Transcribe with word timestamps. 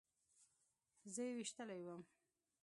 زه 1.13 1.21
يې 1.27 1.31
ويشتلى 1.37 1.77
وم. 1.85 2.01